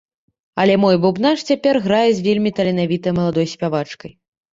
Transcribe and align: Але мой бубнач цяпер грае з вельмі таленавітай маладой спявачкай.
Але 0.61 0.77
мой 0.83 0.95
бубнач 1.03 1.33
цяпер 1.49 1.79
грае 1.87 2.09
з 2.19 2.23
вельмі 2.29 2.53
таленавітай 2.61 3.15
маладой 3.19 3.47
спявачкай. 3.53 4.11